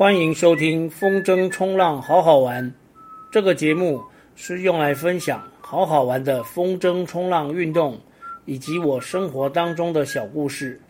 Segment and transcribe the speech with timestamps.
[0.00, 2.72] 欢迎收听风筝冲浪好好玩。
[3.30, 4.02] 这个节目
[4.34, 8.00] 是用来分享好好玩的风筝冲浪运动，
[8.46, 10.80] 以及我生活当中的小故事。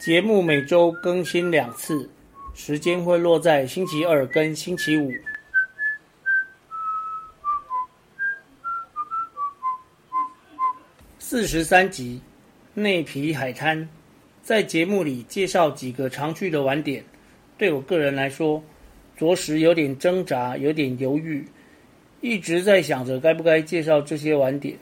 [0.00, 2.10] 节目每周更新两次，
[2.54, 5.12] 时间会落在星期二跟星期五。
[11.20, 12.20] 四十三集，
[12.74, 13.88] 内皮海滩，
[14.42, 17.04] 在节目里介绍几个常去的玩点。
[17.56, 18.62] 对我个人来说，
[19.16, 21.44] 着实有点挣扎，有点犹豫，
[22.20, 24.76] 一直在想着该不该介绍这些玩点。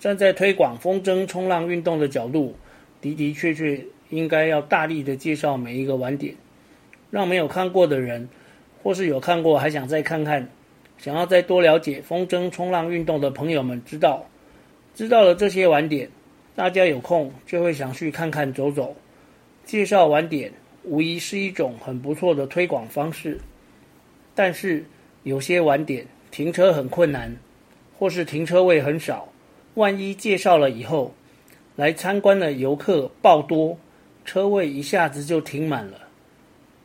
[0.00, 2.54] 站在推广风筝冲浪运动的角度，
[3.00, 6.34] 的的确确应该要大力的介绍每一个玩点，
[7.10, 8.28] 让没有看过的人，
[8.82, 10.48] 或是有看过还想再看看，
[10.98, 14.26] 想要再多了解风筝冲浪运动的朋友们知道。
[14.94, 16.08] 知道了这些玩点，
[16.54, 18.94] 大家有空就会想去看看走走。
[19.64, 20.52] 介绍玩点
[20.84, 23.40] 无疑是一种很不错的推广方式，
[24.34, 24.84] 但是
[25.22, 27.34] 有些晚点停车很困难，
[27.98, 29.28] 或是停车位很少，
[29.74, 31.14] 万一介绍了以后，
[31.76, 33.76] 来参观的游客爆多，
[34.24, 35.98] 车位一下子就停满了，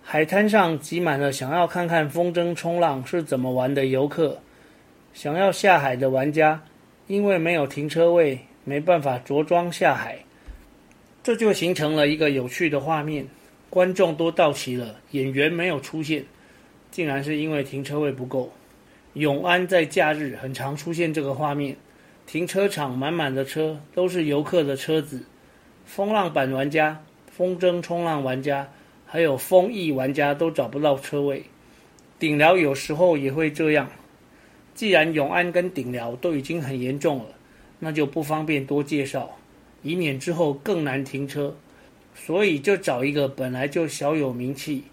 [0.02, 4.40] 海滩上挤满了想要看看风筝冲浪是怎么玩的游客，
[5.14, 6.62] 想要下海的玩家。
[7.08, 10.20] 因为没有停车位，没办法着装下海，
[11.24, 13.28] 这就形成了一个有趣的画面：
[13.70, 16.26] 观众都到齐了，演员没有出现，
[16.90, 18.52] 竟然是因为停车位不够。
[19.14, 21.76] 永安在假日很常出现这个画面，
[22.26, 25.24] 停车场满满的车都是游客的车子，
[25.86, 28.68] 风浪板玩家、风筝冲浪玩家，
[29.06, 31.44] 还有风翼玩家都找不到车位。
[32.18, 33.90] 顶寮有时候也会这样。
[34.74, 37.26] 既然永安跟顶寮都已经很严重了，
[37.80, 39.38] 那就不方便多介绍，
[39.84, 41.56] 以免之后更难停车。
[42.26, 44.84] 所以就找一个本来就小有名气、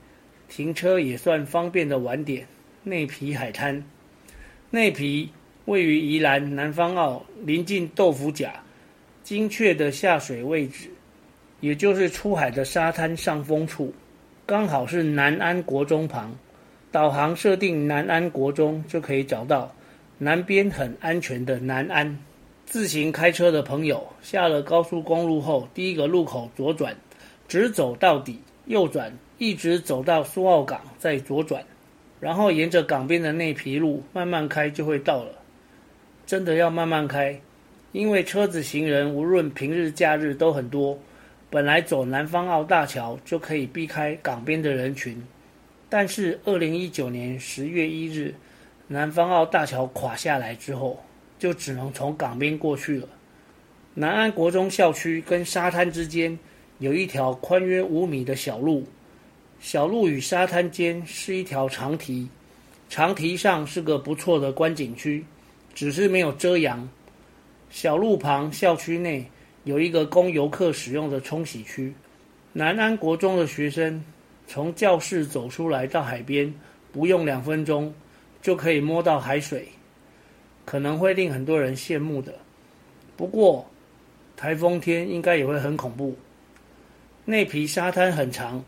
[0.49, 2.47] 停车也算方便的晚点——
[2.85, 3.83] 内皮海滩。
[4.71, 5.31] 内皮
[5.67, 8.63] 位于宜兰南方澳，临近豆腐甲，
[9.23, 10.89] 精确的下水位置，
[11.61, 13.93] 也就是出海的沙滩上风处，
[14.47, 16.35] 刚好是南安国中旁。
[16.93, 19.75] 导航设定南安国中就可以找到。
[20.19, 22.19] 南边很安全的南安，
[22.65, 26.97] 自行开车的朋友下了高速公路后，第一个路口左转，
[27.49, 31.63] 直走到底，右转，一直走到苏澳港，再左转，
[32.21, 35.31] 然后沿着港边的内皮路慢慢开就会到了。
[36.27, 37.41] 真的要慢慢开，
[37.93, 40.99] 因为车子、行人无论平日假日都很多。
[41.49, 45.23] 本来走南方澳大桥就可以避开港边的人群，
[45.89, 48.35] 但是二零一九年十月一日。
[48.89, 51.03] 南方澳大桥垮下来之后，
[51.39, 53.09] 就只能从港边过去了。
[53.95, 56.39] 南安国中校区跟沙滩之间
[56.79, 58.85] 有一条宽约五米的小路，
[59.61, 62.29] 小路与沙滩间是一条长堤，
[62.89, 65.25] 长堤上是个不错的观景区，
[65.75, 66.89] 只是没有遮阳。
[67.71, 69.25] 小路旁校区内
[69.65, 71.93] 有一个供游客使用的冲洗区。
[72.53, 74.03] 南安国中的学生
[74.47, 76.53] 从教室走出来到海边，
[76.93, 77.95] 不用两分钟。
[78.43, 79.67] 就可以摸到海水，
[80.65, 82.33] 可能会令很多人羡慕的。
[83.17, 83.67] 不过，
[84.37, 86.15] 台风天应该也会很恐怖。
[87.29, 88.65] 内皮沙滩很长，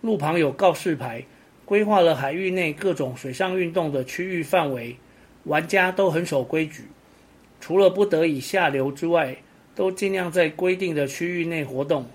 [0.00, 1.24] 路旁有告示牌，
[1.64, 4.96] 规划了海域内各种水上运动的区域范围，
[5.42, 6.84] 玩家都很守规矩，
[7.60, 9.36] 除了不得已下流之外，
[9.74, 12.06] 都尽量在规定的区域内活动。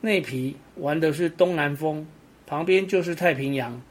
[0.00, 2.06] 内皮玩的是东南风，
[2.46, 3.82] 旁边就是太平洋。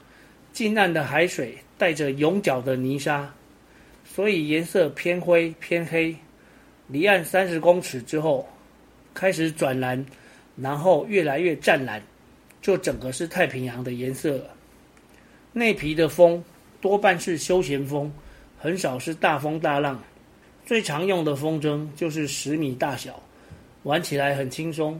[0.51, 3.31] 近岸的海水带着涌角的泥沙，
[4.03, 6.15] 所以颜色偏灰偏黑。
[6.87, 8.49] 离岸三十公尺之后，
[9.13, 10.03] 开始转蓝，
[10.55, 12.01] 然后越来越湛蓝，
[12.61, 14.45] 就整个是太平洋的颜色了。
[15.53, 16.43] 内皮的风
[16.79, 18.11] 多半是休闲风，
[18.57, 20.01] 很少是大风大浪。
[20.65, 23.21] 最常用的风筝就是十米大小，
[23.83, 24.99] 玩起来很轻松。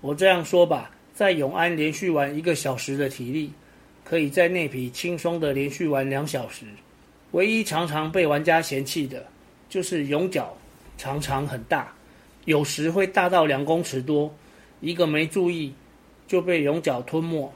[0.00, 3.52] 我这样说吧，在永安连续玩一个小时的体力。
[4.02, 6.64] 可以在内皮轻松的连续玩两小时，
[7.30, 9.24] 唯一常常被玩家嫌弃的，
[9.68, 10.52] 就是涌角
[10.98, 11.94] 常常很大，
[12.46, 14.34] 有时会大到两公尺多，
[14.80, 15.72] 一个没注意
[16.26, 17.52] 就被涌角吞没，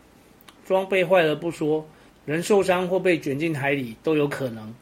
[0.65, 1.87] 装备坏了不说，
[2.27, 4.75] 人受伤或被卷进海里都有可能。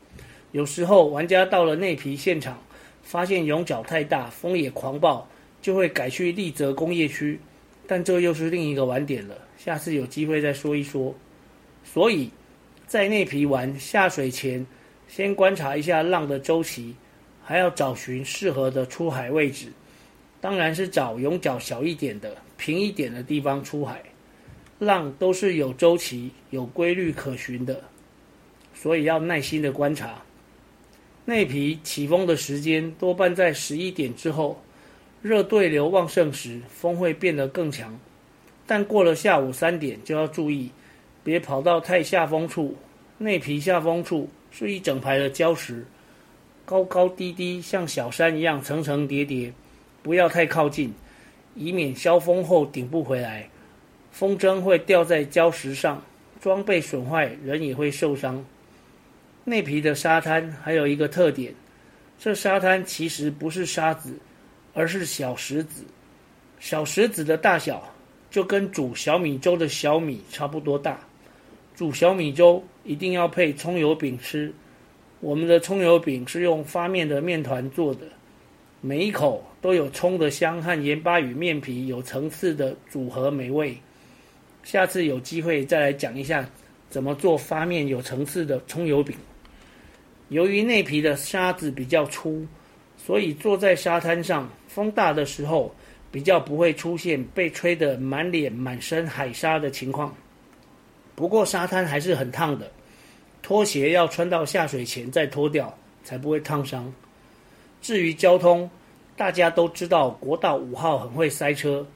[0.51, 2.63] 有时候玩家到了内皮现场，
[3.03, 5.27] 发现涌角太大，风也狂暴，
[5.61, 7.39] 就会改去丽泽工业区，
[7.87, 11.15] 但这又是另一个玩点了，下次有机会再说一说。
[11.85, 12.31] 所以，
[12.87, 14.65] 在内皮玩下水前，
[15.09, 16.95] 先观察一下浪的周期，
[17.43, 19.69] 还要找寻适合的出海位置。
[20.43, 24.03] 当然是找涌角小一点的、平一点的地方出海。
[24.79, 27.81] 浪都是有周期、有规律可循的，
[28.75, 30.21] 所以要耐心的观察。
[31.25, 34.61] 内皮起风的时间多半在十一点之后，
[35.23, 37.97] 热对流旺盛时，风会变得更强。
[38.67, 40.73] 但过了下午三点就要注意，
[41.23, 42.77] 别跑到太下风处。
[43.19, 45.87] 内皮下风处是一整排的礁石，
[46.65, 49.53] 高高低低，像小山一样层层叠叠，
[50.03, 50.93] 不要太靠近，
[51.55, 53.49] 以免消风后顶不回来。
[54.11, 56.03] 风筝会掉在礁石上，
[56.41, 58.45] 装备损坏，人也会受伤。
[59.45, 61.55] 内皮的沙滩还有一个特点，
[62.19, 64.15] 这沙滩其实不是沙子，
[64.75, 65.85] 而是小石子。
[66.61, 67.83] 小石子的大小
[68.31, 71.01] 就跟煮小米粥的小米差不多大。
[71.75, 74.53] 煮小米粥一定要配葱油饼吃。
[75.21, 78.07] 我们的葱油饼是用发面的面团做的，
[78.85, 83.79] 每一口都有葱的香和盐巴与面皮有层次的组合美味。
[84.65, 86.45] 下次有机会再来讲一下
[86.91, 89.17] 怎么做发面有层次的葱油饼。
[90.31, 92.45] 由于内皮的沙子比较粗，
[92.97, 95.73] 所以坐在沙滩上，风大的时候
[96.11, 100.13] 比较不会出现被吹得满脸满身海沙的情况。
[101.15, 102.69] 不过沙滩还是很烫的，
[103.43, 106.93] 拖鞋要穿到下水前再脱掉，才不会烫伤。
[107.83, 108.71] 至于交通，
[109.15, 111.87] 大家都知道国道五号很会塞车，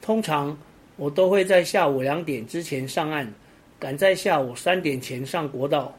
[0.00, 0.56] 通常。
[0.96, 3.28] 我都会在下午两点之前上岸，
[3.80, 5.92] 赶在下午三点前上国道。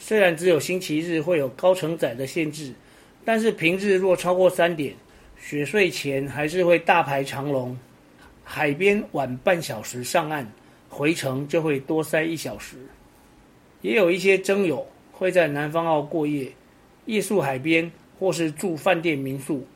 [0.00, 2.72] 虽然只有星期日会有高承载的限制，
[3.24, 4.92] 但是平日若超过三点，
[5.38, 7.78] 雪睡前还是会大排长龙。
[8.42, 10.44] 海边晚半小时上岸，
[10.88, 12.78] 回程就会多塞一小时。
[13.80, 16.50] 也有一些諍友会在南方澳过夜，
[17.04, 19.66] 夜宿海边或是住饭店民宿。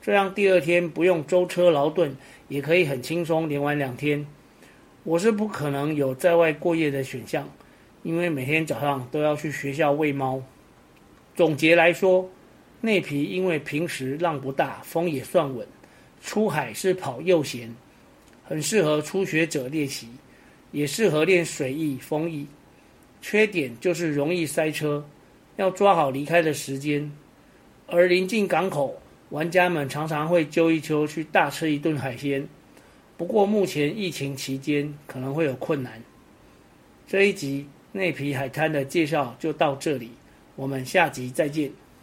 [0.00, 2.16] 这样第二天不用舟车劳顿，
[2.48, 4.26] 也可以很轻松连玩两天。
[5.04, 7.48] 我是不可能有在外过夜的选项，
[8.02, 10.42] 因为每天早上都要去学校喂猫。
[11.34, 12.28] 总结来说，
[12.80, 15.66] 内皮因为平时浪不大，风也算稳，
[16.20, 17.68] 出海是跑右舷，
[18.44, 20.08] 很适合初学者练习，
[20.72, 22.46] 也适合练水翼、风翼。
[23.20, 25.04] 缺点就是容易塞车，
[25.56, 27.10] 要抓好离开的时间，
[27.92, 28.98] 而临近港口。
[29.28, 32.46] 玩家们常常会揪一揪去大吃一顿海鲜，
[33.16, 36.02] 不过目前疫情期间可能会有困难。
[37.06, 40.10] 这一集内皮海滩的介绍就到这里，
[40.56, 41.70] 我们下集再见。